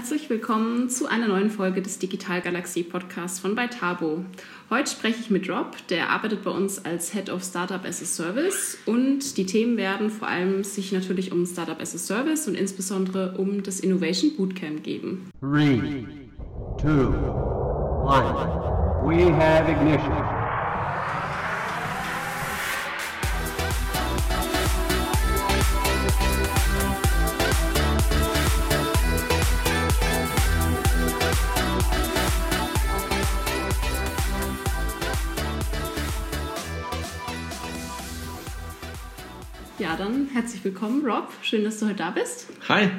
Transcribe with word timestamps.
Herzlich 0.00 0.30
willkommen 0.30 0.88
zu 0.88 1.08
einer 1.08 1.28
neuen 1.28 1.50
Folge 1.50 1.82
des 1.82 1.98
Digital 1.98 2.40
Galaxie 2.40 2.82
Podcasts 2.82 3.38
von 3.38 3.54
Beitabo. 3.54 4.24
Heute 4.70 4.90
spreche 4.90 5.20
ich 5.20 5.28
mit 5.28 5.46
Rob, 5.50 5.76
der 5.90 6.08
arbeitet 6.08 6.42
bei 6.42 6.50
uns 6.50 6.82
als 6.86 7.12
Head 7.12 7.28
of 7.28 7.44
Startup 7.44 7.84
as 7.84 8.00
a 8.00 8.06
Service 8.06 8.78
und 8.86 9.36
die 9.36 9.44
Themen 9.44 9.76
werden 9.76 10.08
vor 10.08 10.26
allem 10.26 10.64
sich 10.64 10.90
natürlich 10.92 11.32
um 11.32 11.44
Startup 11.44 11.78
as 11.78 11.94
a 11.94 11.98
Service 11.98 12.48
und 12.48 12.54
insbesondere 12.54 13.34
um 13.36 13.62
das 13.62 13.80
Innovation 13.80 14.34
Bootcamp 14.38 14.82
geben. 14.82 15.30
Three, 15.38 16.06
two, 16.80 17.12
one. 18.02 19.04
We 19.04 19.30
have 19.30 19.70
ignition. 19.70 20.39
Ja, 39.90 39.96
dann 39.96 40.28
herzlich 40.32 40.62
willkommen, 40.62 41.04
Rob. 41.04 41.32
Schön, 41.42 41.64
dass 41.64 41.80
du 41.80 41.86
heute 41.86 41.96
da 41.96 42.10
bist. 42.12 42.46
Hi. 42.68 42.90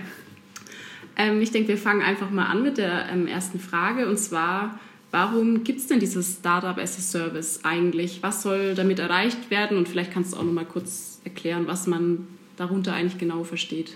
Ähm, 1.16 1.42
ich 1.42 1.50
denke, 1.50 1.70
wir 1.70 1.78
fangen 1.78 2.02
einfach 2.02 2.30
mal 2.32 2.48
an 2.48 2.64
mit 2.64 2.78
der 2.78 3.08
ähm, 3.10 3.28
ersten 3.28 3.62
Frage. 3.62 4.10
Und 4.10 4.18
zwar, 4.18 4.78
warum 5.10 5.64
gibt 5.64 5.80
es 5.80 5.88
denn 5.88 6.02
dieses 6.02 6.40
Startup 6.40 6.78
as 6.78 6.98
a 6.98 7.02
Service 7.02 7.62
eigentlich? 7.64 8.22
Was 8.24 8.44
soll 8.44 8.76
damit 8.76 9.00
erreicht 9.00 9.50
werden? 9.50 9.78
Und 9.78 9.88
vielleicht 9.88 10.12
kannst 10.12 10.34
du 10.34 10.38
auch 10.38 10.44
noch 10.44 10.52
mal 10.52 10.66
kurz 10.66 11.22
erklären, 11.24 11.66
was 11.66 11.88
man 11.88 12.28
darunter 12.58 12.94
eigentlich 12.94 13.18
genau 13.18 13.46
versteht. 13.46 13.96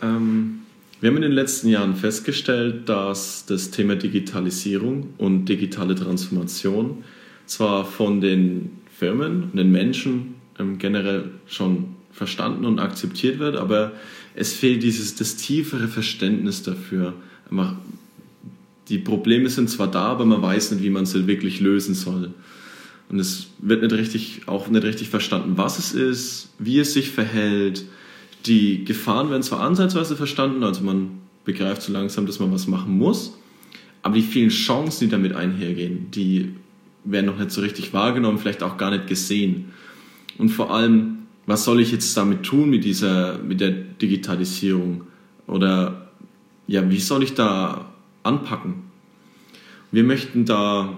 Ähm, 0.00 0.60
wir 1.00 1.10
haben 1.10 1.16
in 1.16 1.22
den 1.22 1.32
letzten 1.32 1.70
Jahren 1.70 1.96
festgestellt, 1.96 2.88
dass 2.88 3.46
das 3.46 3.72
Thema 3.72 3.96
Digitalisierung 3.96 5.12
und 5.18 5.46
digitale 5.46 5.96
Transformation 5.96 7.02
zwar 7.46 7.84
von 7.84 8.20
den 8.20 8.78
Firmen 8.96 9.42
und 9.42 9.56
den 9.56 9.72
Menschen 9.72 10.37
ähm, 10.58 10.78
generell 10.78 11.30
schon 11.46 11.96
verstanden 12.12 12.64
und 12.64 12.78
akzeptiert 12.78 13.38
wird, 13.38 13.56
aber 13.56 13.92
es 14.34 14.52
fehlt 14.52 14.82
dieses 14.82 15.14
das 15.14 15.36
tiefere 15.36 15.88
Verständnis 15.88 16.62
dafür. 16.62 17.14
Die 18.88 18.98
Probleme 18.98 19.48
sind 19.50 19.70
zwar 19.70 19.90
da, 19.90 20.06
aber 20.06 20.24
man 20.24 20.42
weiß 20.42 20.72
nicht, 20.72 20.82
wie 20.82 20.90
man 20.90 21.06
sie 21.06 21.26
wirklich 21.26 21.60
lösen 21.60 21.94
soll. 21.94 22.32
Und 23.08 23.18
es 23.20 23.48
wird 23.58 23.82
nicht 23.82 23.92
richtig, 23.92 24.42
auch 24.46 24.68
nicht 24.68 24.84
richtig 24.84 25.08
verstanden, 25.08 25.52
was 25.56 25.78
es 25.78 25.92
ist, 25.92 26.50
wie 26.58 26.78
es 26.78 26.92
sich 26.92 27.10
verhält. 27.10 27.84
Die 28.46 28.84
Gefahren 28.84 29.30
werden 29.30 29.42
zwar 29.42 29.60
ansatzweise 29.60 30.16
verstanden, 30.16 30.62
also 30.62 30.82
man 30.82 31.10
begreift 31.44 31.82
so 31.82 31.92
langsam, 31.92 32.26
dass 32.26 32.38
man 32.38 32.52
was 32.52 32.66
machen 32.66 32.96
muss, 32.98 33.34
aber 34.02 34.16
die 34.16 34.22
vielen 34.22 34.50
Chancen, 34.50 35.04
die 35.04 35.10
damit 35.10 35.34
einhergehen, 35.34 36.10
die 36.10 36.52
werden 37.04 37.26
noch 37.26 37.38
nicht 37.38 37.50
so 37.50 37.62
richtig 37.62 37.92
wahrgenommen, 37.92 38.38
vielleicht 38.38 38.62
auch 38.62 38.76
gar 38.76 38.90
nicht 38.90 39.06
gesehen. 39.06 39.72
Und 40.38 40.50
vor 40.50 40.72
allem, 40.72 41.26
was 41.46 41.64
soll 41.64 41.80
ich 41.80 41.92
jetzt 41.92 42.16
damit 42.16 42.44
tun 42.44 42.70
mit 42.70 42.84
dieser, 42.84 43.38
mit 43.38 43.60
der 43.60 43.70
Digitalisierung? 43.70 45.02
Oder 45.46 46.10
ja, 46.66 46.88
wie 46.90 47.00
soll 47.00 47.22
ich 47.22 47.34
da 47.34 47.92
anpacken? 48.22 48.74
Wir 49.90 50.04
möchten 50.04 50.44
da 50.44 50.96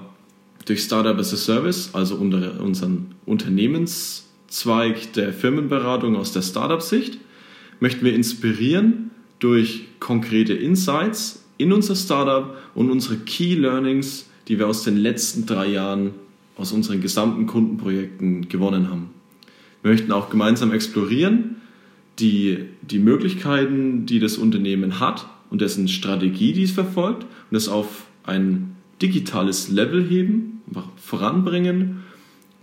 durch 0.67 0.83
Startup 0.83 1.17
as 1.19 1.33
a 1.33 1.37
Service, 1.37 1.91
also 1.95 2.17
unter 2.17 2.61
unseren 2.61 3.15
Unternehmenszweig 3.25 5.13
der 5.15 5.33
Firmenberatung 5.33 6.17
aus 6.17 6.33
der 6.33 6.43
Startup-Sicht, 6.43 7.19
möchten 7.79 8.05
wir 8.05 8.15
inspirieren 8.15 9.11
durch 9.39 9.87
konkrete 10.01 10.53
Insights 10.53 11.45
in 11.57 11.73
unser 11.73 11.95
Startup 11.95 12.57
und 12.75 12.91
unsere 12.91 13.17
Key 13.17 13.55
Learnings, 13.55 14.27
die 14.49 14.59
wir 14.59 14.67
aus 14.67 14.83
den 14.83 14.97
letzten 14.97 15.47
drei 15.47 15.69
Jahren 15.69 16.11
aus 16.57 16.73
unseren 16.73 17.01
gesamten 17.01 17.47
Kundenprojekten 17.47 18.49
gewonnen 18.49 18.91
haben. 18.91 19.20
Wir 19.83 19.93
möchten 19.93 20.13
auch 20.13 20.31
gemeinsam 20.31 20.73
explorieren, 20.73 21.57
die, 22.19 22.67
die 22.83 22.99
Möglichkeiten, 22.99 24.07
die 24.07 24.21
das 24.21 24.37
Unternehmen 24.37 25.01
hat 25.01 25.27
und 25.49 25.61
dessen 25.61 25.89
Strategie, 25.89 26.53
die 26.53 26.65
es 26.65 26.73
verfolgt, 26.73 27.23
und 27.25 27.53
das 27.53 27.69
auf 27.69 28.07
ein 28.25 28.77
digitales 29.01 29.71
Level 29.71 30.07
heben, 30.07 30.63
voranbringen 30.97 32.01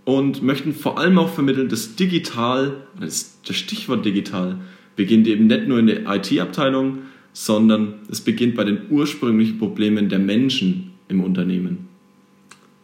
und 0.04 0.42
möchten 0.42 0.72
vor 0.72 0.98
allem 0.98 1.18
auch 1.18 1.28
vermitteln, 1.28 1.68
dass 1.68 1.96
digital, 1.96 2.86
das, 2.98 3.38
das 3.46 3.56
Stichwort 3.56 4.04
digital, 4.04 4.58
beginnt 4.96 5.26
eben 5.26 5.48
nicht 5.48 5.68
nur 5.68 5.78
in 5.78 5.86
der 5.86 6.06
IT-Abteilung, 6.06 6.98
sondern 7.32 7.94
es 8.10 8.20
beginnt 8.20 8.54
bei 8.54 8.64
den 8.64 8.82
ursprünglichen 8.90 9.58
Problemen 9.58 10.08
der 10.08 10.18
Menschen 10.18 10.92
im 11.08 11.22
Unternehmen. 11.22 11.87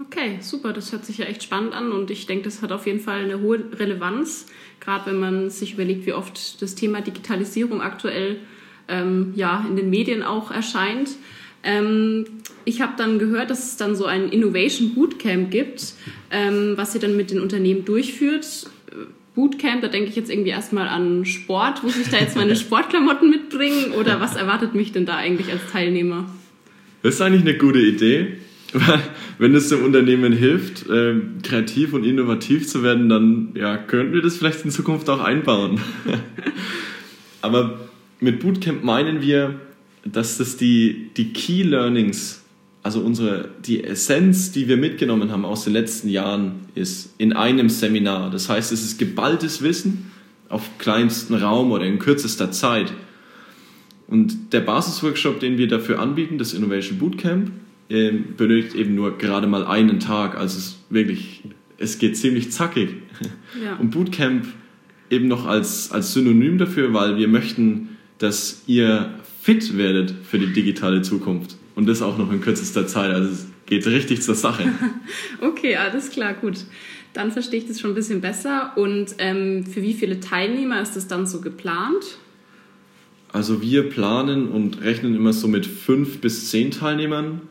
Okay, 0.06 0.38
super, 0.40 0.72
das 0.72 0.92
hört 0.92 1.04
sich 1.04 1.18
ja 1.18 1.26
echt 1.26 1.42
spannend 1.42 1.74
an 1.74 1.92
und 1.92 2.10
ich 2.10 2.26
denke, 2.26 2.44
das 2.44 2.62
hat 2.62 2.72
auf 2.72 2.86
jeden 2.86 3.00
Fall 3.00 3.24
eine 3.24 3.40
hohe 3.40 3.64
Relevanz, 3.78 4.46
gerade 4.80 5.10
wenn 5.10 5.20
man 5.20 5.50
sich 5.50 5.74
überlegt, 5.74 6.06
wie 6.06 6.12
oft 6.12 6.60
das 6.60 6.74
Thema 6.74 7.00
Digitalisierung 7.00 7.80
aktuell 7.80 8.36
ähm, 8.88 9.32
ja, 9.36 9.64
in 9.68 9.76
den 9.76 9.90
Medien 9.90 10.22
auch 10.22 10.50
erscheint. 10.50 11.10
Ähm, 11.62 12.26
ich 12.64 12.80
habe 12.80 12.92
dann 12.96 13.18
gehört, 13.18 13.50
dass 13.50 13.64
es 13.64 13.76
dann 13.76 13.96
so 13.96 14.04
ein 14.04 14.28
Innovation 14.28 14.94
Bootcamp 14.94 15.50
gibt, 15.50 15.94
ähm, 16.30 16.74
was 16.76 16.94
ihr 16.94 17.00
dann 17.00 17.16
mit 17.16 17.30
den 17.30 17.40
Unternehmen 17.40 17.84
durchführt. 17.84 18.66
Bootcamp, 19.34 19.82
da 19.82 19.88
denke 19.88 20.10
ich 20.10 20.16
jetzt 20.16 20.30
irgendwie 20.30 20.50
erstmal 20.50 20.88
an 20.88 21.24
Sport. 21.24 21.82
Muss 21.82 21.96
ich 21.96 22.08
da 22.08 22.18
jetzt 22.18 22.36
meine 22.36 22.56
Sportklamotten 22.56 23.30
mitbringen 23.30 23.92
oder 23.92 24.20
was 24.20 24.36
erwartet 24.36 24.74
mich 24.74 24.92
denn 24.92 25.06
da 25.06 25.16
eigentlich 25.16 25.50
als 25.50 25.62
Teilnehmer? 25.72 26.28
Das 27.02 27.14
ist 27.14 27.20
eigentlich 27.20 27.42
eine 27.42 27.58
gute 27.58 27.80
Idee. 27.80 28.38
wenn 29.38 29.54
es 29.54 29.68
dem 29.68 29.84
Unternehmen 29.84 30.32
hilft, 30.32 30.88
äh, 30.88 31.14
kreativ 31.42 31.92
und 31.92 32.04
innovativ 32.04 32.66
zu 32.66 32.82
werden, 32.82 33.08
dann 33.08 33.50
ja, 33.54 33.76
könnten 33.76 34.12
wir 34.12 34.22
das 34.22 34.36
vielleicht 34.36 34.64
in 34.64 34.70
Zukunft 34.70 35.08
auch 35.08 35.20
einbauen. 35.20 35.80
Aber 37.40 37.88
mit 38.20 38.40
Bootcamp 38.40 38.82
meinen 38.82 39.22
wir, 39.22 39.60
dass 40.04 40.38
das 40.38 40.56
die, 40.56 41.10
die 41.16 41.32
Key 41.32 41.62
Learnings, 41.62 42.42
also 42.82 43.00
unsere, 43.00 43.50
die 43.64 43.84
Essenz, 43.84 44.50
die 44.50 44.66
wir 44.68 44.76
mitgenommen 44.76 45.30
haben 45.30 45.44
aus 45.44 45.64
den 45.64 45.72
letzten 45.72 46.08
Jahren, 46.08 46.56
ist 46.74 47.14
in 47.18 47.32
einem 47.32 47.68
Seminar. 47.68 48.30
Das 48.30 48.48
heißt, 48.48 48.72
es 48.72 48.82
ist 48.82 48.98
geballtes 48.98 49.62
Wissen 49.62 50.10
auf 50.48 50.78
kleinstem 50.78 51.36
Raum 51.36 51.70
oder 51.70 51.84
in 51.84 51.98
kürzester 51.98 52.50
Zeit. 52.50 52.92
Und 54.06 54.52
der 54.52 54.60
Basisworkshop, 54.60 55.40
den 55.40 55.58
wir 55.58 55.68
dafür 55.68 56.00
anbieten, 56.00 56.38
das 56.38 56.52
Innovation 56.52 56.98
Bootcamp, 56.98 57.50
ähm, 57.90 58.34
benötigt 58.36 58.74
eben 58.74 58.94
nur 58.94 59.18
gerade 59.18 59.46
mal 59.46 59.64
einen 59.66 60.00
Tag. 60.00 60.36
Also 60.36 60.58
es 60.58 60.78
wirklich, 60.90 61.42
es 61.78 61.98
geht 61.98 62.16
ziemlich 62.16 62.50
zackig. 62.52 62.90
Ja. 63.62 63.76
Und 63.76 63.90
Bootcamp 63.90 64.46
eben 65.10 65.28
noch 65.28 65.46
als, 65.46 65.92
als 65.92 66.12
Synonym 66.12 66.58
dafür, 66.58 66.94
weil 66.94 67.16
wir 67.16 67.28
möchten, 67.28 67.96
dass 68.18 68.62
ihr 68.66 69.14
fit 69.42 69.76
werdet 69.76 70.14
für 70.28 70.38
die 70.38 70.52
digitale 70.52 71.02
Zukunft. 71.02 71.56
Und 71.74 71.86
das 71.86 72.02
auch 72.02 72.18
noch 72.18 72.32
in 72.32 72.40
kürzester 72.40 72.86
Zeit. 72.86 73.12
Also 73.12 73.30
es 73.30 73.46
geht 73.66 73.86
richtig 73.86 74.22
zur 74.22 74.34
Sache. 74.34 74.64
okay, 75.40 75.76
alles 75.76 76.10
klar, 76.10 76.34
gut. 76.34 76.64
Dann 77.12 77.30
verstehe 77.30 77.60
ich 77.60 77.68
das 77.68 77.80
schon 77.80 77.90
ein 77.90 77.94
bisschen 77.94 78.20
besser. 78.20 78.72
Und 78.76 79.14
ähm, 79.18 79.66
für 79.66 79.82
wie 79.82 79.92
viele 79.92 80.20
Teilnehmer 80.20 80.80
ist 80.80 80.96
das 80.96 81.06
dann 81.06 81.26
so 81.26 81.40
geplant? 81.40 82.18
Also 83.32 83.60
wir 83.60 83.88
planen 83.88 84.48
und 84.48 84.82
rechnen 84.82 85.14
immer 85.16 85.32
so 85.32 85.48
mit 85.48 85.66
fünf 85.66 86.20
bis 86.20 86.50
zehn 86.50 86.70
Teilnehmern 86.70 87.42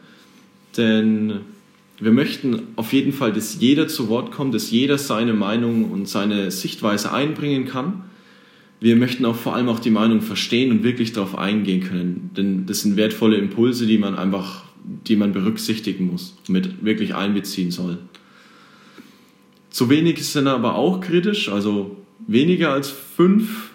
denn 0.77 1.41
wir 1.99 2.11
möchten 2.11 2.63
auf 2.75 2.91
jeden 2.93 3.13
Fall, 3.13 3.31
dass 3.31 3.59
jeder 3.59 3.87
zu 3.87 4.09
Wort 4.09 4.31
kommt, 4.31 4.53
dass 4.53 4.71
jeder 4.71 4.97
seine 4.97 5.33
Meinung 5.33 5.91
und 5.91 6.07
seine 6.07 6.51
Sichtweise 6.51 7.13
einbringen 7.13 7.65
kann. 7.65 8.05
Wir 8.79 8.95
möchten 8.95 9.25
auch 9.25 9.35
vor 9.35 9.55
allem 9.55 9.69
auch 9.69 9.79
die 9.79 9.91
Meinung 9.91 10.21
verstehen 10.21 10.71
und 10.71 10.83
wirklich 10.83 11.13
darauf 11.13 11.37
eingehen 11.37 11.81
können, 11.81 12.31
denn 12.35 12.65
das 12.65 12.81
sind 12.81 12.97
wertvolle 12.97 13.37
Impulse, 13.37 13.85
die 13.85 13.97
man 13.97 14.15
einfach, 14.15 14.65
die 15.07 15.15
man 15.15 15.31
berücksichtigen 15.31 16.07
muss, 16.07 16.35
mit 16.49 16.83
wirklich 16.83 17.15
einbeziehen 17.15 17.71
soll. 17.71 17.99
Zu 19.69 19.89
wenig 19.89 20.25
sind 20.27 20.47
aber 20.47 20.75
auch 20.75 20.99
kritisch, 20.99 21.49
also 21.49 21.95
weniger 22.27 22.73
als 22.73 22.89
fünf, 22.89 23.71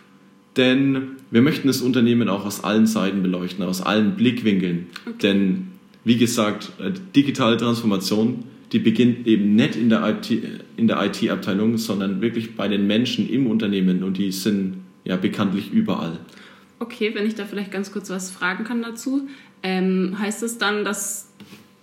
denn 0.56 1.12
wir 1.30 1.40
möchten 1.40 1.68
das 1.68 1.80
Unternehmen 1.80 2.28
auch 2.28 2.44
aus 2.44 2.62
allen 2.62 2.86
Seiten 2.86 3.22
beleuchten, 3.22 3.64
aus 3.64 3.80
allen 3.80 4.16
Blickwinkeln. 4.16 4.88
Okay. 5.06 5.16
Denn 5.22 5.68
wie 6.08 6.16
gesagt, 6.16 6.72
äh, 6.81 6.90
digitale 7.14 7.58
Transformation, 7.58 8.44
die 8.72 8.78
beginnt 8.78 9.26
eben 9.26 9.55
nicht 9.55 9.76
in 9.76 9.88
der 9.90 10.06
IT-Abteilung, 10.08 11.75
IT 11.75 11.81
sondern 11.81 12.20
wirklich 12.22 12.56
bei 12.56 12.66
den 12.66 12.87
Menschen 12.87 13.28
im 13.28 13.46
Unternehmen 13.46 14.02
und 14.02 14.16
die 14.16 14.32
sind 14.32 14.78
ja 15.05 15.16
bekanntlich 15.16 15.70
überall. 15.70 16.19
Okay, 16.81 17.14
wenn 17.14 17.26
ich 17.26 17.34
da 17.34 17.44
vielleicht 17.44 17.70
ganz 17.70 17.93
kurz 17.93 18.08
was 18.08 18.31
fragen 18.31 18.64
kann 18.64 18.82
dazu. 18.82 19.28
Ähm, 19.62 20.16
heißt 20.19 20.43
das 20.43 20.58
dann, 20.58 20.84
dass 20.84 21.31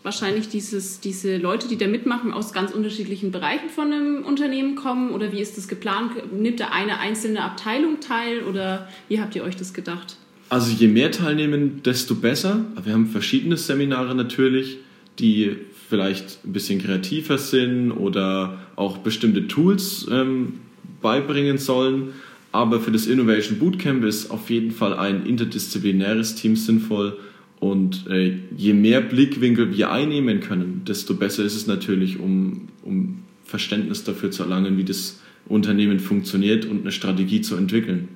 wahrscheinlich 0.04 0.50
dieses, 0.50 1.00
diese 1.00 1.38
Leute, 1.38 1.68
die 1.68 1.78
da 1.78 1.88
mitmachen, 1.88 2.34
aus 2.34 2.52
ganz 2.54 2.72
unterschiedlichen 2.72 3.32
Bereichen 3.32 3.70
von 3.70 3.92
einem 3.92 4.24
Unternehmen 4.24 4.76
kommen? 4.76 5.12
Oder 5.12 5.34
wie 5.34 5.42
ist 5.42 5.58
das 5.58 5.68
geplant? 5.68 6.14
Nimmt 6.34 6.60
da 6.60 6.70
eine 6.70 7.00
einzelne 7.00 7.44
Abteilung 7.44 8.00
teil 8.00 8.44
oder 8.44 8.88
wie 9.08 9.20
habt 9.20 9.36
ihr 9.36 9.44
euch 9.44 9.56
das 9.56 9.74
gedacht? 9.74 10.18
Also 10.50 10.72
je 10.72 10.88
mehr 10.88 11.12
teilnehmen, 11.12 11.82
desto 11.84 12.16
besser. 12.16 12.66
Wir 12.84 12.94
haben 12.94 13.08
verschiedene 13.08 13.58
Seminare 13.58 14.14
natürlich, 14.16 14.78
die 15.20 15.56
vielleicht 15.90 16.46
ein 16.46 16.54
bisschen 16.54 16.82
kreativer 16.82 17.38
sind 17.38 17.92
oder 17.92 18.60
auch 18.76 19.00
bestimmte 19.00 19.48
Tools 19.48 20.08
ähm, 20.12 20.54
beibringen 21.02 21.58
sollen. 21.58 22.14
Aber 22.52 22.80
für 22.80 22.92
das 22.92 23.08
Innovation 23.08 23.60
Bootcamp 23.60 24.04
ist 24.06 24.32
auf 24.32 24.50
jeden 24.50 24.72
Fall 24.72 24.94
ein 24.94 25.26
interdisziplinäres 25.26 26.36
Team 26.36 26.56
sinnvoll. 26.56 27.18
Und 27.60 28.08
äh, 28.08 28.38
je 28.56 28.74
mehr 28.74 29.02
Blickwinkel 29.02 29.76
wir 29.76 29.92
einnehmen 29.92 30.40
können, 30.40 30.84
desto 30.88 31.16
besser 31.16 31.44
ist 31.44 31.56
es 31.56 31.68
natürlich, 31.68 32.20
um, 32.20 32.70
um 32.84 33.20
Verständnis 33.44 34.04
dafür 34.04 34.32
zu 34.32 34.44
erlangen, 34.44 34.78
wie 34.78 34.84
das 34.84 35.20
Unternehmen 35.48 36.00
funktioniert 36.00 36.66
und 36.66 36.82
eine 36.82 36.92
Strategie 36.92 37.42
zu 37.42 37.56
entwickeln. 37.56 38.10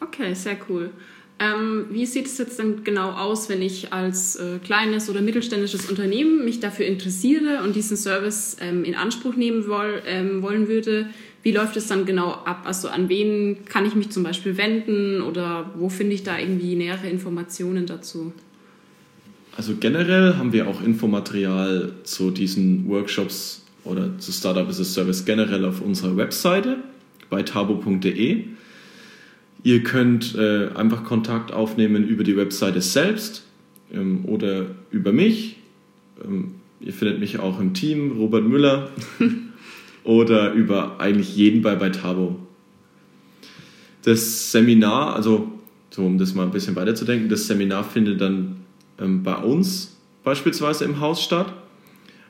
Okay, 0.00 0.34
sehr 0.34 0.56
cool. 0.68 0.90
Ähm, 1.38 1.86
wie 1.90 2.06
sieht 2.06 2.26
es 2.26 2.38
jetzt 2.38 2.58
denn 2.58 2.82
genau 2.82 3.10
aus, 3.10 3.50
wenn 3.50 3.60
ich 3.60 3.92
als 3.92 4.36
äh, 4.36 4.58
kleines 4.58 5.10
oder 5.10 5.20
mittelständisches 5.20 5.90
Unternehmen 5.90 6.44
mich 6.46 6.60
dafür 6.60 6.86
interessiere 6.86 7.62
und 7.62 7.76
diesen 7.76 7.98
Service 7.98 8.56
ähm, 8.60 8.84
in 8.84 8.94
Anspruch 8.94 9.36
nehmen 9.36 9.66
woll, 9.68 10.02
ähm, 10.06 10.40
wollen 10.40 10.68
würde? 10.68 11.10
Wie 11.42 11.52
läuft 11.52 11.76
es 11.76 11.88
dann 11.88 12.06
genau 12.06 12.30
ab? 12.32 12.62
Also 12.64 12.88
an 12.88 13.10
wen 13.10 13.66
kann 13.66 13.84
ich 13.84 13.94
mich 13.94 14.10
zum 14.10 14.22
Beispiel 14.22 14.56
wenden 14.56 15.20
oder 15.20 15.72
wo 15.76 15.90
finde 15.90 16.14
ich 16.14 16.22
da 16.22 16.38
irgendwie 16.38 16.74
nähere 16.74 17.08
Informationen 17.08 17.84
dazu? 17.84 18.32
Also 19.56 19.74
generell 19.78 20.34
haben 20.34 20.52
wir 20.52 20.68
auch 20.68 20.82
Infomaterial 20.82 21.92
zu 22.04 22.30
diesen 22.30 22.88
Workshops 22.88 23.62
oder 23.84 24.18
zu 24.18 24.32
Startup 24.32 24.68
as 24.68 24.80
a 24.80 24.84
Service 24.84 25.24
generell 25.24 25.64
auf 25.66 25.80
unserer 25.80 26.16
Webseite 26.16 26.78
bei 27.30 27.42
tabo.de. 27.42 28.44
Ihr 29.62 29.82
könnt 29.82 30.34
äh, 30.36 30.68
einfach 30.74 31.04
Kontakt 31.04 31.52
aufnehmen 31.52 32.06
über 32.06 32.24
die 32.24 32.36
Webseite 32.36 32.80
selbst 32.80 33.44
ähm, 33.92 34.24
oder 34.26 34.66
über 34.90 35.12
mich. 35.12 35.56
Ähm, 36.24 36.54
ihr 36.80 36.92
findet 36.92 37.18
mich 37.18 37.38
auch 37.38 37.60
im 37.60 37.74
Team, 37.74 38.12
Robert 38.12 38.44
Müller, 38.44 38.90
oder 40.04 40.52
über 40.52 41.00
eigentlich 41.00 41.36
jeden 41.36 41.62
bei, 41.62 41.74
bei 41.74 41.90
Tabo. 41.90 42.36
Das 44.02 44.52
Seminar, 44.52 45.16
also 45.16 45.50
so 45.90 46.04
um 46.04 46.18
das 46.18 46.34
mal 46.34 46.44
ein 46.44 46.52
bisschen 46.52 46.76
weiterzudenken, 46.76 47.28
das 47.28 47.46
Seminar 47.46 47.82
findet 47.82 48.20
dann 48.20 48.58
ähm, 49.00 49.22
bei 49.22 49.36
uns 49.36 49.96
beispielsweise 50.22 50.84
im 50.84 51.00
Haus 51.00 51.22
statt. 51.22 51.52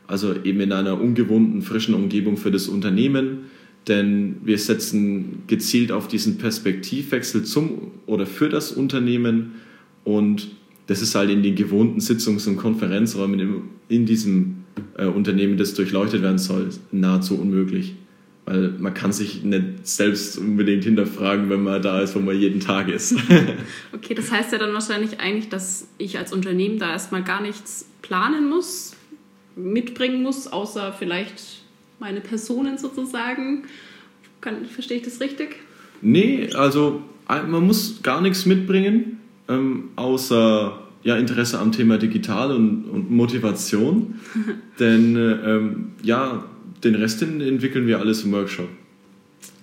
Also 0.06 0.34
eben 0.44 0.60
in 0.60 0.72
einer 0.72 1.00
ungewohnten, 1.00 1.62
frischen 1.62 1.94
Umgebung 1.94 2.36
für 2.36 2.50
das 2.50 2.68
Unternehmen 2.68 3.50
denn 3.88 4.36
wir 4.42 4.58
setzen 4.58 5.42
gezielt 5.46 5.92
auf 5.92 6.08
diesen 6.08 6.38
Perspektivwechsel 6.38 7.44
zum 7.44 7.92
oder 8.06 8.26
für 8.26 8.48
das 8.48 8.72
Unternehmen 8.72 9.54
und 10.04 10.48
das 10.86 11.02
ist 11.02 11.14
halt 11.14 11.30
in 11.30 11.42
den 11.42 11.54
gewohnten 11.54 12.00
Sitzungs- 12.00 12.46
und 12.46 12.56
Konferenzräumen 12.56 13.62
in 13.88 14.06
diesem 14.06 14.64
äh, 14.96 15.06
Unternehmen, 15.06 15.56
das 15.56 15.74
durchleuchtet 15.74 16.22
werden 16.22 16.38
soll, 16.38 16.70
nahezu 16.92 17.38
unmöglich. 17.38 17.94
Weil 18.44 18.74
man 18.78 18.94
kann 18.94 19.12
sich 19.12 19.42
nicht 19.42 19.86
selbst 19.88 20.38
unbedingt 20.38 20.84
hinterfragen, 20.84 21.50
wenn 21.50 21.64
man 21.64 21.82
da 21.82 22.00
ist, 22.00 22.14
wo 22.14 22.20
man 22.20 22.38
jeden 22.38 22.60
Tag 22.60 22.88
ist. 22.88 23.16
okay, 23.92 24.14
das 24.14 24.30
heißt 24.30 24.52
ja 24.52 24.58
dann 24.58 24.72
wahrscheinlich 24.72 25.18
eigentlich, 25.18 25.48
dass 25.48 25.88
ich 25.98 26.16
als 26.18 26.32
Unternehmen 26.32 26.78
da 26.78 26.92
erstmal 26.92 27.24
gar 27.24 27.42
nichts 27.42 27.88
planen 28.02 28.48
muss, 28.48 28.94
mitbringen 29.56 30.22
muss, 30.22 30.46
außer 30.46 30.92
vielleicht 30.92 31.64
meine 31.98 32.20
Personen 32.20 32.78
sozusagen. 32.78 33.64
Kann, 34.40 34.66
verstehe 34.66 34.98
ich 34.98 35.04
das 35.04 35.20
richtig? 35.20 35.56
Nee, 36.02 36.50
also 36.54 37.02
man 37.28 37.66
muss 37.66 38.02
gar 38.02 38.20
nichts 38.20 38.46
mitbringen, 38.46 39.18
ähm, 39.48 39.90
außer 39.96 40.82
ja, 41.02 41.16
Interesse 41.16 41.58
am 41.58 41.72
Thema 41.72 41.98
Digital 41.98 42.52
und, 42.52 42.84
und 42.84 43.10
Motivation. 43.10 44.20
Denn 44.78 45.16
ähm, 45.16 45.92
ja, 46.02 46.44
den 46.84 46.94
Rest 46.94 47.22
entwickeln 47.22 47.86
wir 47.86 47.98
alles 47.98 48.24
im 48.24 48.32
Workshop. 48.32 48.68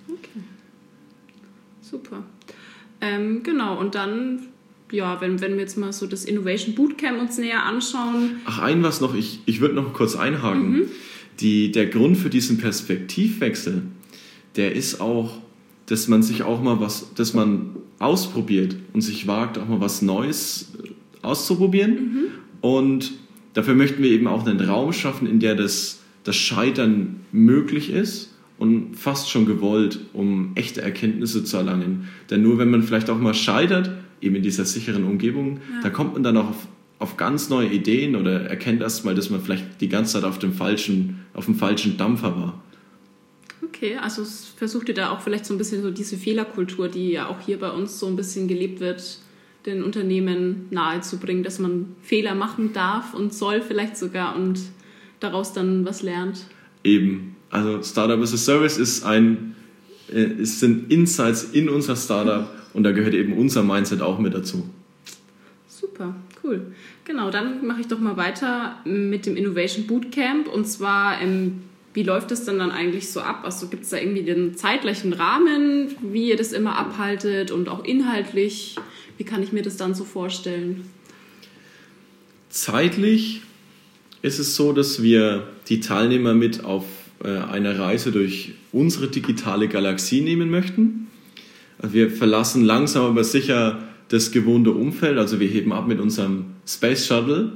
Okay. 0.08 0.40
Super. 1.80 2.24
Ähm, 3.00 3.42
genau, 3.42 3.78
und 3.78 3.94
dann, 3.94 4.40
ja, 4.90 5.20
wenn, 5.20 5.40
wenn 5.40 5.52
wir 5.52 5.60
jetzt 5.60 5.78
mal 5.78 5.92
so 5.92 6.06
das 6.06 6.24
Innovation 6.24 6.74
Bootcamp 6.74 7.20
uns 7.20 7.38
näher 7.38 7.64
anschauen. 7.64 8.40
Ach, 8.46 8.58
ein 8.60 8.82
was 8.82 9.00
noch, 9.00 9.14
ich, 9.14 9.40
ich 9.46 9.60
würde 9.60 9.74
noch 9.74 9.92
kurz 9.92 10.16
einhaken. 10.16 10.70
Mhm 10.70 10.88
die, 11.40 11.72
der 11.72 11.86
Grund 11.86 12.16
für 12.16 12.30
diesen 12.30 12.58
Perspektivwechsel, 12.58 13.82
der 14.56 14.72
ist 14.72 15.00
auch, 15.00 15.38
dass 15.86 16.08
man 16.08 16.22
sich 16.22 16.42
auch 16.42 16.62
mal 16.62 16.80
was, 16.80 17.12
dass 17.14 17.34
man 17.34 17.70
ausprobiert 17.98 18.76
und 18.92 19.00
sich 19.00 19.26
wagt, 19.26 19.58
auch 19.58 19.68
mal 19.68 19.80
was 19.80 20.02
Neues 20.02 20.72
äh, 20.82 20.90
auszuprobieren. 21.22 21.92
Mhm. 21.92 22.24
Und 22.60 23.12
dafür 23.54 23.74
möchten 23.74 24.02
wir 24.02 24.10
eben 24.10 24.26
auch 24.26 24.46
einen 24.46 24.60
Raum 24.60 24.92
schaffen, 24.92 25.28
in 25.28 25.40
der 25.40 25.54
das, 25.54 26.00
das 26.24 26.36
Scheitern 26.36 27.20
möglich 27.32 27.90
ist 27.90 28.34
und 28.58 28.96
fast 28.96 29.30
schon 29.30 29.46
gewollt, 29.46 30.00
um 30.12 30.52
echte 30.54 30.80
Erkenntnisse 30.80 31.44
zu 31.44 31.56
erlangen. 31.56 32.08
Denn 32.30 32.42
nur 32.42 32.58
wenn 32.58 32.70
man 32.70 32.82
vielleicht 32.82 33.10
auch 33.10 33.18
mal 33.18 33.34
scheitert, 33.34 33.90
eben 34.20 34.36
in 34.36 34.42
dieser 34.42 34.64
sicheren 34.64 35.04
Umgebung, 35.04 35.58
ja. 35.74 35.82
da 35.82 35.90
kommt 35.90 36.14
man 36.14 36.22
dann 36.22 36.36
auch 36.36 36.50
auf 36.50 36.68
auf 37.04 37.18
ganz 37.18 37.50
neue 37.50 37.68
Ideen 37.68 38.16
oder 38.16 38.46
erkennt 38.46 38.80
erst 38.80 39.04
mal, 39.04 39.14
dass 39.14 39.28
man 39.28 39.42
vielleicht 39.42 39.82
die 39.82 39.90
ganze 39.90 40.14
Zeit 40.14 40.24
auf 40.24 40.38
dem 40.38 40.54
falschen, 40.54 41.26
auf 41.34 41.44
dem 41.44 41.54
falschen 41.54 41.98
Dampfer 41.98 42.34
war. 42.34 42.62
Okay, 43.62 43.96
also 43.96 44.24
versucht 44.24 44.88
ihr 44.88 44.94
da 44.94 45.10
auch 45.10 45.20
vielleicht 45.20 45.44
so 45.44 45.52
ein 45.52 45.58
bisschen 45.58 45.82
so 45.82 45.90
diese 45.90 46.16
Fehlerkultur, 46.16 46.88
die 46.88 47.10
ja 47.10 47.28
auch 47.28 47.40
hier 47.40 47.58
bei 47.58 47.70
uns 47.70 47.98
so 47.98 48.06
ein 48.06 48.16
bisschen 48.16 48.48
gelebt 48.48 48.80
wird, 48.80 49.18
den 49.66 49.82
Unternehmen 49.82 50.66
nahezubringen, 50.70 51.42
dass 51.42 51.58
man 51.58 51.94
Fehler 52.00 52.34
machen 52.34 52.72
darf 52.72 53.12
und 53.12 53.34
soll 53.34 53.60
vielleicht 53.60 53.98
sogar 53.98 54.34
und 54.34 54.60
daraus 55.20 55.52
dann 55.52 55.84
was 55.84 56.02
lernt. 56.02 56.46
Eben. 56.84 57.36
Also 57.50 57.82
Startup 57.82 58.18
as 58.18 58.32
a 58.32 58.38
Service 58.38 58.78
ist 58.78 59.04
ein, 59.04 59.56
äh, 60.10 60.22
es 60.22 60.58
sind 60.58 60.90
Insights 60.90 61.44
in 61.52 61.68
unser 61.68 61.96
Startup 61.96 62.48
und 62.72 62.82
da 62.82 62.92
gehört 62.92 63.12
eben 63.12 63.34
unser 63.34 63.62
Mindset 63.62 64.00
auch 64.00 64.18
mit 64.18 64.32
dazu. 64.32 64.70
Super, 65.68 66.14
cool. 66.44 66.66
Genau, 67.04 67.30
dann 67.30 67.66
mache 67.66 67.80
ich 67.80 67.88
doch 67.88 67.98
mal 67.98 68.16
weiter 68.16 68.76
mit 68.84 69.26
dem 69.26 69.36
Innovation 69.36 69.86
Bootcamp. 69.86 70.48
Und 70.48 70.66
zwar, 70.66 71.20
ähm, 71.20 71.62
wie 71.94 72.02
läuft 72.02 72.30
das 72.30 72.44
denn 72.44 72.58
dann 72.58 72.70
eigentlich 72.70 73.10
so 73.10 73.20
ab? 73.20 73.40
Also 73.44 73.68
gibt 73.68 73.84
es 73.84 73.90
da 73.90 73.98
irgendwie 73.98 74.22
den 74.22 74.56
zeitlichen 74.56 75.12
Rahmen, 75.12 75.94
wie 76.02 76.28
ihr 76.28 76.36
das 76.36 76.52
immer 76.52 76.76
abhaltet 76.76 77.50
und 77.50 77.68
auch 77.68 77.84
inhaltlich? 77.84 78.76
Wie 79.16 79.24
kann 79.24 79.42
ich 79.42 79.52
mir 79.52 79.62
das 79.62 79.76
dann 79.76 79.94
so 79.94 80.04
vorstellen? 80.04 80.84
Zeitlich 82.50 83.42
ist 84.22 84.38
es 84.38 84.56
so, 84.56 84.72
dass 84.72 85.02
wir 85.02 85.48
die 85.68 85.80
Teilnehmer 85.80 86.34
mit 86.34 86.64
auf 86.64 86.84
äh, 87.22 87.28
eine 87.28 87.78
Reise 87.78 88.12
durch 88.12 88.54
unsere 88.72 89.08
digitale 89.08 89.68
Galaxie 89.68 90.20
nehmen 90.20 90.50
möchten. 90.50 91.08
Also 91.78 91.94
wir 91.94 92.10
verlassen 92.10 92.64
langsam 92.64 93.04
aber 93.04 93.24
sicher 93.24 93.83
das 94.08 94.32
gewohnte 94.32 94.72
Umfeld. 94.72 95.18
Also 95.18 95.40
wir 95.40 95.48
heben 95.48 95.72
ab 95.72 95.86
mit 95.88 96.00
unserem 96.00 96.46
Space 96.66 97.06
Shuttle 97.06 97.52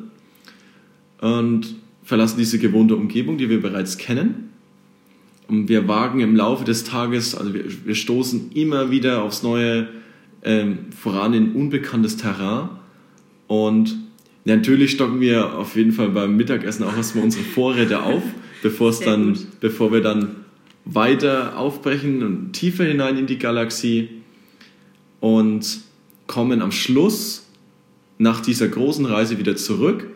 und 1.21 1.77
verlassen 2.03 2.39
diese 2.39 2.59
gewohnte 2.59 2.97
Umgebung, 2.97 3.39
die 3.39 3.51
wir 3.51 3.61
bereits 3.61 3.99
kennen. 3.99 4.51
Und 5.49 5.69
wir 5.69 5.89
wagen 5.89 6.21
im 6.21 6.37
Laufe 6.37 6.65
des 6.65 6.85
Tages, 6.85 7.35
also 7.35 7.55
wir, 7.55 7.65
wir 7.85 7.95
stoßen 7.95 8.53
immer 8.53 8.91
wieder 8.91 9.23
aufs 9.23 9.43
Neue 9.43 9.89
ähm, 10.43 10.79
voran 10.91 11.35
in 11.35 11.53
unbekanntes 11.53 12.17
Terrain. 12.17 12.69
Und 13.47 13.97
natürlich 14.45 14.93
stocken 14.93 15.21
wir 15.21 15.55
auf 15.55 15.75
jeden 15.77 15.93
Fall 15.93 16.11
beim 16.11 16.37
Mittagessen 16.37 16.85
auch 16.85 16.97
erstmal 16.97 17.25
unsere 17.25 17.45
Vorräte 17.45 18.03
auf, 18.03 18.23
bevor 18.63 18.91
es 18.91 19.01
dann, 19.01 19.39
bevor 19.61 19.93
wir 19.93 20.03
dann 20.03 20.37
weiter 20.85 21.59
aufbrechen 21.59 22.23
und 22.23 22.53
tiefer 22.53 22.85
hinein 22.85 23.19
in 23.19 23.27
die 23.27 23.39
Galaxie. 23.39 24.09
Und 25.21 25.81
kommen 26.29 26.63
am 26.63 26.71
Schluss 26.71 27.49
nach 28.19 28.41
dieser 28.41 28.69
großen 28.69 29.05
Reise 29.07 29.39
wieder 29.39 29.57
zurück 29.57 30.07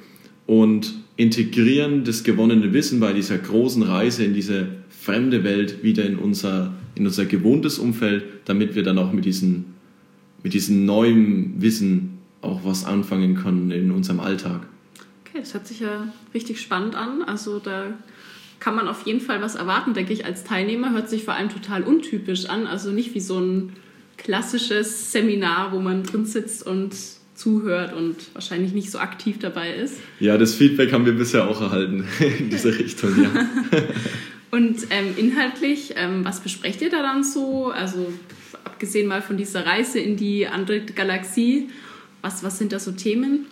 und 0.46 0.94
integrieren 1.16 2.04
das 2.04 2.22
gewonnene 2.22 2.72
Wissen 2.72 3.00
bei 3.00 3.12
dieser 3.12 3.38
großen 3.38 3.82
Reise 3.82 4.24
in 4.24 4.34
diese 4.34 4.68
fremde 4.88 5.42
Welt 5.42 5.82
wieder 5.82 6.04
in 6.04 6.16
unser, 6.16 6.74
in 6.94 7.06
unser 7.06 7.24
gewohntes 7.24 7.78
Umfeld, 7.78 8.24
damit 8.44 8.74
wir 8.74 8.84
dann 8.84 8.98
auch 8.98 9.12
mit, 9.12 9.24
diesen, 9.24 9.74
mit 10.42 10.54
diesem 10.54 10.84
neuen 10.84 11.60
Wissen 11.60 12.18
auch 12.40 12.64
was 12.64 12.84
anfangen 12.84 13.34
können 13.34 13.70
in 13.70 13.90
unserem 13.90 14.20
Alltag. 14.20 14.62
Okay, 15.24 15.38
das 15.40 15.54
hört 15.54 15.66
sich 15.66 15.80
ja 15.80 16.12
richtig 16.34 16.60
spannend 16.60 16.94
an. 16.94 17.22
Also 17.22 17.58
da 17.58 17.86
kann 18.60 18.74
man 18.74 18.88
auf 18.88 19.06
jeden 19.06 19.20
Fall 19.20 19.40
was 19.40 19.54
erwarten, 19.54 19.94
denke 19.94 20.12
ich, 20.12 20.24
als 20.24 20.44
Teilnehmer. 20.44 20.92
Hört 20.92 21.08
sich 21.08 21.24
vor 21.24 21.34
allem 21.34 21.48
total 21.48 21.82
untypisch 21.82 22.46
an. 22.46 22.66
Also 22.66 22.90
nicht 22.90 23.14
wie 23.14 23.20
so 23.20 23.38
ein 23.38 23.72
klassisches 24.22 25.12
Seminar, 25.12 25.72
wo 25.72 25.80
man 25.80 26.02
drin 26.02 26.24
sitzt 26.24 26.66
und 26.66 26.94
zuhört 27.34 27.94
und 27.94 28.16
wahrscheinlich 28.34 28.72
nicht 28.72 28.90
so 28.90 28.98
aktiv 28.98 29.38
dabei 29.40 29.74
ist. 29.74 29.96
Ja, 30.20 30.38
das 30.38 30.54
Feedback 30.54 30.92
haben 30.92 31.06
wir 31.06 31.14
bisher 31.14 31.48
auch 31.48 31.60
erhalten 31.60 32.04
in 32.38 32.50
diese 32.50 32.78
Richtung, 32.78 33.10
ja. 33.22 33.30
und 34.50 34.76
ähm, 34.90 35.14
inhaltlich, 35.16 35.94
ähm, 35.96 36.24
was 36.24 36.40
besprecht 36.40 36.82
ihr 36.82 36.90
da 36.90 37.02
dann 37.02 37.24
so? 37.24 37.70
Also 37.70 38.12
abgesehen 38.64 39.08
mal 39.08 39.22
von 39.22 39.36
dieser 39.36 39.66
Reise 39.66 39.98
in 39.98 40.16
die 40.16 40.46
andere 40.46 40.80
Galaxie, 40.80 41.68
was, 42.20 42.44
was 42.44 42.58
sind 42.58 42.72
da 42.72 42.78
so 42.78 42.92
Themen? 42.92 43.46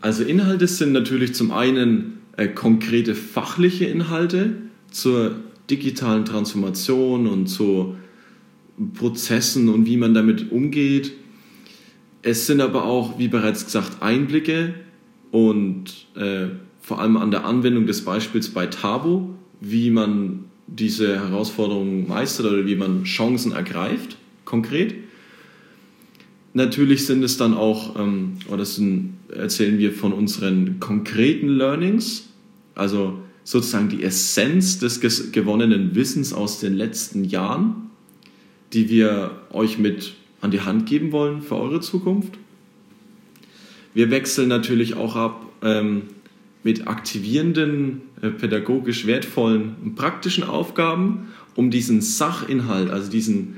Also 0.00 0.24
Inhalte 0.24 0.66
sind 0.66 0.92
natürlich 0.92 1.34
zum 1.34 1.50
einen 1.50 2.20
äh, 2.36 2.48
konkrete 2.48 3.14
fachliche 3.14 3.84
Inhalte 3.84 4.52
zur 4.90 5.36
digitalen 5.68 6.24
Transformation 6.24 7.26
und 7.26 7.48
zu 7.48 7.96
Prozessen 8.94 9.68
und 9.68 9.86
wie 9.86 9.96
man 9.96 10.14
damit 10.14 10.50
umgeht. 10.50 11.12
Es 12.22 12.46
sind 12.46 12.60
aber 12.60 12.84
auch, 12.84 13.18
wie 13.18 13.28
bereits 13.28 13.64
gesagt, 13.64 14.02
Einblicke 14.02 14.74
und 15.30 16.06
äh, 16.16 16.48
vor 16.80 17.00
allem 17.00 17.16
an 17.16 17.30
der 17.30 17.44
Anwendung 17.44 17.86
des 17.86 18.04
Beispiels 18.04 18.48
bei 18.50 18.66
Tabo, 18.66 19.34
wie 19.60 19.90
man 19.90 20.44
diese 20.66 21.18
Herausforderungen 21.18 22.08
meistert 22.08 22.46
oder 22.46 22.66
wie 22.66 22.76
man 22.76 23.04
Chancen 23.04 23.52
ergreift, 23.52 24.16
konkret. 24.44 24.94
Natürlich 26.52 27.06
sind 27.06 27.22
es 27.22 27.36
dann 27.36 27.54
auch, 27.54 27.98
ähm, 27.98 28.36
oder 28.48 28.64
sind, 28.64 29.14
erzählen 29.28 29.78
wir 29.78 29.92
von 29.92 30.12
unseren 30.12 30.80
konkreten 30.80 31.48
Learnings, 31.48 32.28
also 32.74 33.20
sozusagen 33.44 33.88
die 33.88 34.02
Essenz 34.02 34.78
des 34.78 35.00
gewonnenen 35.32 35.94
Wissens 35.94 36.32
aus 36.32 36.60
den 36.60 36.74
letzten 36.74 37.24
Jahren, 37.24 37.89
die 38.72 38.88
wir 38.88 39.32
euch 39.50 39.78
mit 39.78 40.14
an 40.40 40.50
die 40.50 40.60
Hand 40.60 40.86
geben 40.86 41.12
wollen 41.12 41.42
für 41.42 41.56
eure 41.56 41.80
Zukunft. 41.80 42.34
Wir 43.92 44.10
wechseln 44.10 44.48
natürlich 44.48 44.94
auch 44.94 45.16
ab 45.16 45.46
ähm, 45.62 46.02
mit 46.62 46.86
aktivierenden, 46.86 48.02
äh, 48.22 48.28
pädagogisch 48.30 49.06
wertvollen 49.06 49.76
und 49.82 49.94
praktischen 49.96 50.44
Aufgaben, 50.44 51.28
um 51.54 51.70
diesen 51.70 52.00
Sachinhalt, 52.00 52.90
also 52.90 53.10
diesen, 53.10 53.56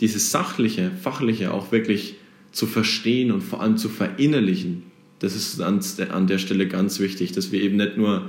dieses 0.00 0.30
sachliche, 0.30 0.90
fachliche 1.02 1.52
auch 1.52 1.72
wirklich 1.72 2.16
zu 2.52 2.66
verstehen 2.66 3.32
und 3.32 3.42
vor 3.42 3.60
allem 3.60 3.76
zu 3.76 3.88
verinnerlichen. 3.88 4.84
Das 5.18 5.34
ist 5.34 5.60
an, 5.60 5.80
an 6.10 6.26
der 6.26 6.38
Stelle 6.38 6.68
ganz 6.68 7.00
wichtig, 7.00 7.32
dass 7.32 7.52
wir 7.52 7.62
eben 7.62 7.76
nicht 7.76 7.96
nur 7.96 8.28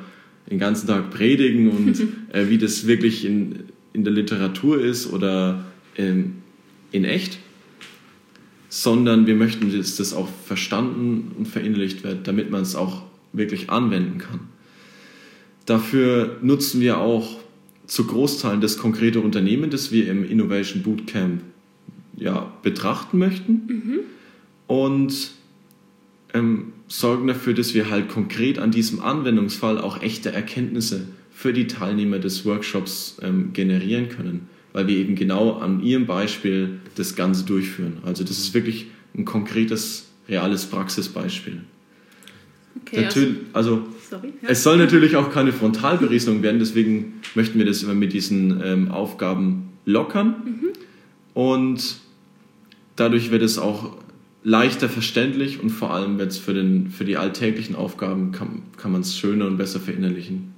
den 0.49 0.59
ganzen 0.59 0.87
Tag 0.87 1.11
predigen 1.11 1.69
und 1.69 2.01
äh, 2.33 2.49
wie 2.49 2.57
das 2.57 2.87
wirklich 2.87 3.25
in, 3.25 3.63
in 3.93 4.03
der 4.03 4.13
Literatur 4.13 4.81
ist 4.81 5.11
oder 5.11 5.65
ähm, 5.97 6.35
in 6.91 7.03
echt, 7.03 7.39
sondern 8.69 9.27
wir 9.27 9.35
möchten, 9.35 9.75
dass 9.75 9.95
das 9.95 10.13
auch 10.13 10.29
verstanden 10.45 11.31
und 11.37 11.47
verinnerlicht 11.47 12.03
wird, 12.03 12.27
damit 12.27 12.51
man 12.51 12.61
es 12.61 12.75
auch 12.75 13.03
wirklich 13.33 13.69
anwenden 13.69 14.19
kann. 14.19 14.41
Dafür 15.65 16.37
nutzen 16.41 16.81
wir 16.81 16.99
auch 16.99 17.39
zu 17.87 18.05
Großteilen 18.05 18.61
das 18.61 18.77
konkrete 18.77 19.21
Unternehmen, 19.21 19.69
das 19.69 19.91
wir 19.91 20.09
im 20.09 20.29
Innovation 20.29 20.83
Bootcamp 20.83 21.41
ja, 22.15 22.51
betrachten 22.63 23.17
möchten 23.17 23.51
mhm. 23.67 23.99
und 24.67 25.31
ähm, 26.33 26.73
sorgen 26.87 27.27
dafür, 27.27 27.53
dass 27.53 27.73
wir 27.73 27.89
halt 27.89 28.09
konkret 28.09 28.59
an 28.59 28.71
diesem 28.71 29.01
Anwendungsfall 29.01 29.77
auch 29.77 30.01
echte 30.01 30.31
Erkenntnisse 30.31 31.07
für 31.31 31.53
die 31.53 31.67
Teilnehmer 31.67 32.19
des 32.19 32.45
Workshops 32.45 33.17
ähm, 33.21 33.53
generieren 33.53 34.09
können 34.09 34.49
weil 34.73 34.87
wir 34.87 34.97
eben 34.97 35.15
genau 35.15 35.53
an 35.53 35.81
ihrem 35.81 36.05
Beispiel 36.05 36.79
das 36.95 37.15
Ganze 37.15 37.45
durchführen. 37.45 37.99
Also 38.05 38.23
das 38.23 38.37
ist 38.37 38.53
wirklich 38.53 38.87
ein 39.15 39.25
konkretes, 39.25 40.07
reales 40.27 40.65
Praxisbeispiel. 40.65 41.61
Okay, 42.81 43.01
natürlich, 43.01 43.37
also, 43.53 43.87
sorry, 44.09 44.33
ja. 44.41 44.49
es 44.49 44.63
soll 44.63 44.77
natürlich 44.77 45.15
auch 45.15 45.31
keine 45.31 45.51
Frontalberieselung 45.51 46.43
werden, 46.43 46.59
deswegen 46.59 47.21
möchten 47.33 47.57
wir 47.57 47.65
das 47.65 47.81
immer 47.81 47.95
mit 47.95 48.13
diesen 48.13 48.61
ähm, 48.63 48.91
Aufgaben 48.91 49.69
lockern 49.85 50.35
mhm. 50.45 50.67
und 51.33 51.97
dadurch 52.95 53.31
wird 53.31 53.41
es 53.41 53.57
auch 53.57 53.97
leichter 54.43 54.89
verständlich 54.89 55.61
und 55.61 55.71
vor 55.71 55.93
allem 55.93 56.19
wird 56.19 56.31
es 56.31 56.37
für, 56.37 56.53
für 56.89 57.05
die 57.05 57.17
alltäglichen 57.17 57.75
Aufgaben 57.75 58.31
kann, 58.31 58.61
kann 58.77 58.91
man 58.91 59.01
es 59.01 59.17
schöner 59.17 59.47
und 59.47 59.57
besser 59.57 59.79
verinnerlichen. 59.79 60.53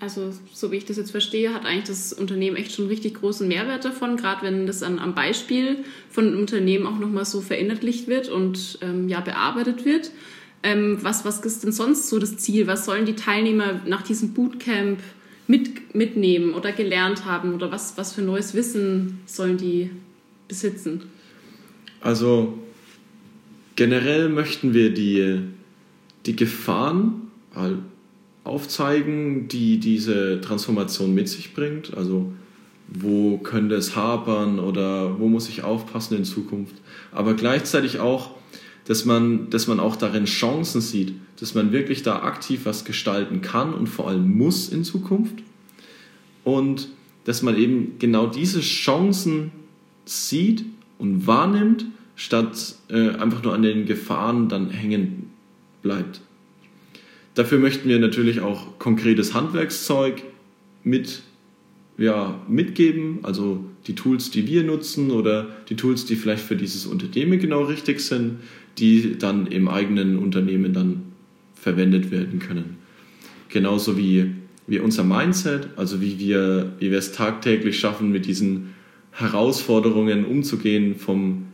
Also, 0.00 0.32
so 0.52 0.72
wie 0.72 0.76
ich 0.76 0.84
das 0.84 0.96
jetzt 0.96 1.12
verstehe, 1.12 1.54
hat 1.54 1.64
eigentlich 1.64 1.84
das 1.84 2.12
Unternehmen 2.12 2.56
echt 2.56 2.72
schon 2.72 2.88
richtig 2.88 3.14
großen 3.14 3.46
Mehrwert 3.46 3.84
davon, 3.84 4.16
gerade 4.16 4.42
wenn 4.42 4.66
das 4.66 4.82
an, 4.82 4.98
am 4.98 5.14
Beispiel 5.14 5.78
von 6.10 6.26
einem 6.26 6.40
Unternehmen 6.40 6.86
auch 6.86 6.98
nochmal 6.98 7.24
so 7.24 7.40
verinnerlicht 7.40 8.08
wird 8.08 8.28
und 8.28 8.78
ähm, 8.82 9.08
ja, 9.08 9.20
bearbeitet 9.20 9.84
wird. 9.84 10.10
Ähm, 10.62 10.98
was, 11.02 11.24
was 11.24 11.40
ist 11.40 11.62
denn 11.62 11.72
sonst 11.72 12.08
so 12.08 12.18
das 12.18 12.36
Ziel? 12.38 12.66
Was 12.66 12.86
sollen 12.86 13.06
die 13.06 13.14
Teilnehmer 13.14 13.80
nach 13.86 14.02
diesem 14.02 14.34
Bootcamp 14.34 14.98
mit, 15.46 15.94
mitnehmen 15.94 16.54
oder 16.54 16.72
gelernt 16.72 17.24
haben? 17.24 17.54
Oder 17.54 17.70
was, 17.70 17.96
was 17.96 18.12
für 18.12 18.22
neues 18.22 18.54
Wissen 18.54 19.20
sollen 19.26 19.58
die 19.58 19.90
besitzen? 20.48 21.02
Also, 22.00 22.58
generell 23.76 24.28
möchten 24.28 24.74
wir 24.74 24.92
die, 24.92 25.40
die 26.26 26.36
Gefahren 26.36 27.30
aufzeigen, 28.44 29.48
die 29.48 29.78
diese 29.78 30.40
Transformation 30.40 31.14
mit 31.14 31.28
sich 31.28 31.54
bringt. 31.54 31.96
Also 31.96 32.32
wo 32.88 33.38
könnte 33.38 33.74
es 33.74 33.96
hapern 33.96 34.58
oder 34.58 35.18
wo 35.18 35.28
muss 35.28 35.48
ich 35.48 35.64
aufpassen 35.64 36.16
in 36.16 36.24
Zukunft. 36.24 36.74
Aber 37.12 37.34
gleichzeitig 37.34 37.98
auch, 37.98 38.30
dass 38.84 39.04
man, 39.06 39.48
dass 39.50 39.66
man 39.66 39.80
auch 39.80 39.96
darin 39.96 40.26
Chancen 40.26 40.82
sieht, 40.82 41.14
dass 41.40 41.54
man 41.54 41.72
wirklich 41.72 42.02
da 42.02 42.22
aktiv 42.22 42.60
was 42.64 42.84
gestalten 42.84 43.40
kann 43.40 43.72
und 43.72 43.88
vor 43.88 44.08
allem 44.08 44.36
muss 44.36 44.68
in 44.68 44.84
Zukunft. 44.84 45.36
Und 46.44 46.88
dass 47.24 47.42
man 47.42 47.56
eben 47.56 47.98
genau 47.98 48.26
diese 48.26 48.60
Chancen 48.60 49.50
sieht 50.04 50.66
und 50.98 51.26
wahrnimmt, 51.26 51.86
statt 52.16 52.76
äh, 52.88 53.10
einfach 53.10 53.42
nur 53.42 53.54
an 53.54 53.62
den 53.62 53.86
Gefahren 53.86 54.48
dann 54.48 54.68
hängen 54.70 55.30
bleibt. 55.82 56.20
Dafür 57.34 57.58
möchten 57.58 57.88
wir 57.88 57.98
natürlich 57.98 58.40
auch 58.40 58.78
konkretes 58.78 59.34
Handwerkszeug 59.34 60.22
mit, 60.84 61.22
ja, 61.98 62.40
mitgeben, 62.48 63.18
also 63.22 63.64
die 63.86 63.94
Tools, 63.94 64.30
die 64.30 64.46
wir 64.46 64.62
nutzen 64.62 65.10
oder 65.10 65.48
die 65.68 65.76
Tools, 65.76 66.04
die 66.06 66.16
vielleicht 66.16 66.44
für 66.44 66.56
dieses 66.56 66.86
Unternehmen 66.86 67.38
genau 67.38 67.64
richtig 67.64 68.00
sind, 68.00 68.38
die 68.78 69.18
dann 69.18 69.46
im 69.46 69.68
eigenen 69.68 70.18
Unternehmen 70.18 70.72
dann 70.72 71.02
verwendet 71.54 72.10
werden 72.10 72.38
können. 72.38 72.76
Genauso 73.48 73.98
wie, 73.98 74.30
wie 74.66 74.78
unser 74.78 75.04
Mindset, 75.04 75.68
also 75.76 76.00
wie 76.00 76.18
wir, 76.18 76.72
wie 76.78 76.90
wir 76.90 76.98
es 76.98 77.12
tagtäglich 77.12 77.78
schaffen, 77.78 78.10
mit 78.10 78.26
diesen 78.26 78.74
Herausforderungen 79.12 80.24
umzugehen, 80.24 80.96
vom, 80.96 81.46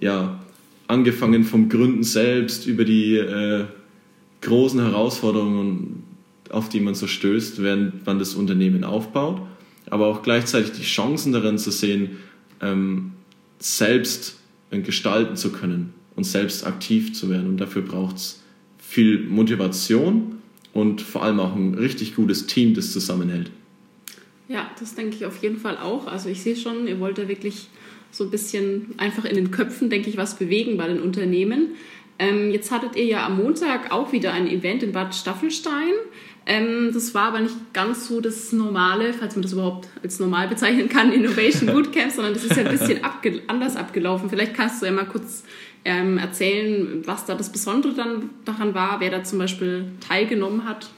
ja, 0.00 0.42
angefangen 0.86 1.44
vom 1.44 1.68
Gründen 1.68 2.04
selbst 2.04 2.66
über 2.66 2.84
die 2.84 3.16
äh, 3.16 3.64
großen 4.42 4.80
Herausforderungen, 4.80 6.04
auf 6.50 6.68
die 6.68 6.80
man 6.80 6.94
so 6.94 7.06
stößt, 7.06 7.62
während 7.62 8.06
man 8.06 8.18
das 8.18 8.34
Unternehmen 8.34 8.84
aufbaut, 8.84 9.42
aber 9.88 10.06
auch 10.06 10.22
gleichzeitig 10.22 10.72
die 10.72 10.82
Chancen 10.82 11.32
darin 11.32 11.58
zu 11.58 11.70
sehen, 11.70 12.18
ähm, 12.60 13.12
selbst 13.58 14.38
gestalten 14.70 15.36
zu 15.36 15.52
können 15.52 15.94
und 16.16 16.24
selbst 16.24 16.66
aktiv 16.66 17.14
zu 17.14 17.30
werden. 17.30 17.48
Und 17.48 17.58
dafür 17.58 17.82
braucht 17.82 18.16
es 18.16 18.42
viel 18.78 19.24
Motivation 19.24 20.38
und 20.72 21.00
vor 21.00 21.22
allem 21.22 21.40
auch 21.40 21.54
ein 21.54 21.74
richtig 21.74 22.14
gutes 22.14 22.46
Team, 22.46 22.74
das 22.74 22.92
zusammenhält. 22.92 23.50
Ja, 24.48 24.70
das 24.78 24.94
denke 24.94 25.16
ich 25.16 25.24
auf 25.24 25.42
jeden 25.42 25.58
Fall 25.58 25.78
auch. 25.78 26.06
Also 26.06 26.28
ich 26.28 26.42
sehe 26.42 26.56
schon, 26.56 26.86
ihr 26.86 27.00
wollt 27.00 27.18
da 27.18 27.28
wirklich 27.28 27.68
so 28.10 28.24
ein 28.24 28.30
bisschen 28.30 28.94
einfach 28.96 29.24
in 29.24 29.34
den 29.34 29.50
Köpfen, 29.50 29.90
denke 29.90 30.08
ich, 30.08 30.16
was 30.16 30.38
bewegen 30.38 30.76
bei 30.76 30.86
den 30.88 31.00
Unternehmen. 31.00 31.70
Ähm, 32.18 32.50
jetzt 32.50 32.70
hattet 32.70 32.96
ihr 32.96 33.04
ja 33.04 33.26
am 33.26 33.36
Montag 33.36 33.92
auch 33.92 34.12
wieder 34.12 34.32
ein 34.32 34.46
Event 34.46 34.82
in 34.82 34.92
Bad 34.92 35.14
Staffelstein. 35.14 35.92
Ähm, 36.46 36.90
das 36.94 37.12
war 37.12 37.28
aber 37.28 37.40
nicht 37.40 37.72
ganz 37.72 38.06
so 38.06 38.20
das 38.20 38.52
normale, 38.52 39.12
falls 39.12 39.34
man 39.34 39.42
das 39.42 39.52
überhaupt 39.52 39.88
als 40.02 40.20
normal 40.20 40.48
bezeichnen 40.48 40.88
kann, 40.88 41.12
Innovation 41.12 41.66
Bootcamp, 41.72 42.12
sondern 42.12 42.34
das 42.34 42.44
ist 42.44 42.56
ja 42.56 42.64
ein 42.64 42.70
bisschen 42.70 43.02
abge 43.02 43.42
anders 43.48 43.76
abgelaufen. 43.76 44.30
Vielleicht 44.30 44.54
kannst 44.54 44.80
du 44.80 44.86
ja 44.86 44.92
mal 44.92 45.06
kurz 45.06 45.42
ähm, 45.84 46.18
erzählen, 46.18 47.02
was 47.04 47.24
da 47.24 47.34
das 47.34 47.50
Besondere 47.50 47.94
dann 47.94 48.30
daran 48.44 48.74
war, 48.74 49.00
wer 49.00 49.10
da 49.10 49.24
zum 49.24 49.40
Beispiel 49.40 49.86
teilgenommen 50.06 50.64
hat. 50.64 50.88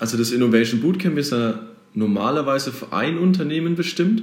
Also 0.00 0.16
das 0.16 0.32
Innovation 0.32 0.80
Bootcamp 0.80 1.16
ist 1.16 1.30
ja 1.30 1.60
normalerweise 1.94 2.72
für 2.72 2.92
ein 2.92 3.18
Unternehmen 3.18 3.76
bestimmt, 3.76 4.22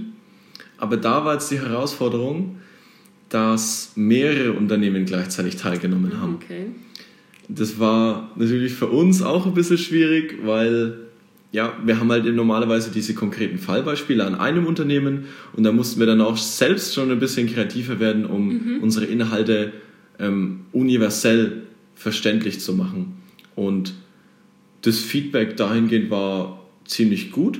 aber 0.77 0.97
da 0.97 1.23
war 1.23 1.33
jetzt 1.33 1.49
die 1.49 1.59
Herausforderung, 1.59 2.59
dass 3.29 3.91
mehrere 3.95 4.53
Unternehmen 4.53 5.05
gleichzeitig 5.05 5.57
teilgenommen 5.57 6.21
haben. 6.21 6.35
Okay. 6.35 6.67
Das 7.49 7.79
war 7.79 8.31
natürlich 8.35 8.73
für 8.73 8.87
uns 8.87 9.21
auch 9.21 9.45
ein 9.45 9.53
bisschen 9.53 9.77
schwierig, 9.77 10.39
weil 10.43 10.97
ja, 11.51 11.73
wir 11.83 11.99
haben 11.99 12.11
halt 12.11 12.25
normalerweise 12.25 12.91
diese 12.91 13.13
konkreten 13.13 13.57
Fallbeispiele 13.57 14.25
an 14.25 14.35
einem 14.35 14.65
Unternehmen 14.65 15.25
und 15.53 15.63
da 15.63 15.71
mussten 15.71 15.99
wir 15.99 16.07
dann 16.07 16.19
auch 16.19 16.37
selbst 16.37 16.93
schon 16.93 17.09
ein 17.09 17.19
bisschen 17.19 17.47
kreativer 17.47 17.99
werden, 17.99 18.25
um 18.25 18.49
mhm. 18.49 18.79
unsere 18.81 19.05
Inhalte 19.05 19.71
ähm, 20.19 20.61
universell 20.73 21.63
verständlich 21.95 22.59
zu 22.59 22.73
machen. 22.73 23.13
Und 23.55 23.93
das 24.81 24.99
Feedback 24.99 25.57
dahingehend 25.57 26.09
war 26.11 26.63
ziemlich 26.85 27.31
gut. 27.31 27.59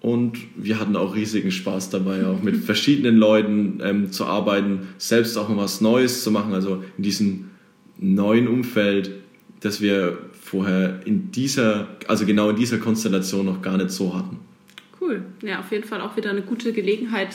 Und 0.00 0.38
wir 0.56 0.78
hatten 0.78 0.94
auch 0.94 1.14
riesigen 1.14 1.50
Spaß 1.50 1.90
dabei, 1.90 2.26
auch 2.26 2.42
mit 2.42 2.56
verschiedenen 2.64 3.16
Leuten 3.16 3.80
ähm, 3.82 4.12
zu 4.12 4.26
arbeiten, 4.26 4.88
selbst 4.98 5.36
auch 5.36 5.48
mal 5.48 5.64
was 5.64 5.80
Neues 5.80 6.22
zu 6.22 6.30
machen, 6.30 6.54
also 6.54 6.84
in 6.96 7.02
diesem 7.02 7.50
neuen 7.98 8.46
Umfeld, 8.46 9.10
das 9.60 9.80
wir 9.80 10.18
vorher 10.40 11.00
in 11.04 11.32
dieser, 11.32 11.88
also 12.06 12.24
genau 12.24 12.50
in 12.50 12.56
dieser 12.56 12.78
Konstellation 12.78 13.46
noch 13.46 13.60
gar 13.60 13.76
nicht 13.76 13.90
so 13.90 14.14
hatten. 14.14 14.38
Cool. 15.00 15.24
Ja, 15.42 15.60
auf 15.60 15.70
jeden 15.72 15.84
Fall 15.84 16.00
auch 16.00 16.16
wieder 16.16 16.30
eine 16.30 16.42
gute 16.42 16.72
Gelegenheit, 16.72 17.34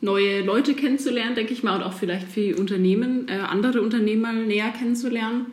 neue 0.00 0.42
Leute 0.42 0.74
kennenzulernen, 0.74 1.34
denke 1.34 1.52
ich 1.52 1.62
mal, 1.62 1.76
und 1.76 1.82
auch 1.82 1.94
vielleicht 1.94 2.28
für 2.28 2.56
Unternehmen, 2.56 3.28
äh, 3.28 3.38
andere 3.38 3.80
Unternehmer 3.82 4.32
näher 4.32 4.70
kennenzulernen. 4.70 5.46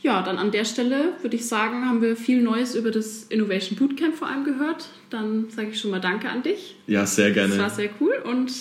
Ja, 0.00 0.22
dann 0.22 0.38
an 0.38 0.52
der 0.52 0.64
Stelle 0.64 1.14
würde 1.22 1.36
ich 1.36 1.46
sagen, 1.46 1.84
haben 1.86 2.02
wir 2.02 2.16
viel 2.16 2.40
Neues 2.40 2.74
über 2.74 2.90
das 2.90 3.24
Innovation 3.24 3.76
Bootcamp 3.76 4.14
vor 4.14 4.28
allem 4.28 4.44
gehört. 4.44 4.88
Dann 5.10 5.50
sage 5.50 5.70
ich 5.70 5.80
schon 5.80 5.90
mal 5.90 6.00
Danke 6.00 6.28
an 6.28 6.42
dich. 6.42 6.76
Ja, 6.86 7.04
sehr 7.04 7.32
gerne. 7.32 7.50
Das 7.50 7.58
war 7.58 7.70
sehr 7.70 7.90
cool 8.00 8.14
und 8.24 8.52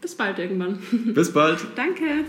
bis 0.00 0.14
bald 0.14 0.38
irgendwann. 0.38 0.78
Bis 1.14 1.32
bald. 1.32 1.58
Danke. 1.76 2.24